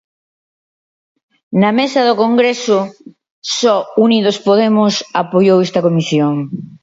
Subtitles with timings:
[1.61, 2.77] Na mesa do Congreso
[3.59, 6.33] só Unidos Podemos apoiou esta comisión.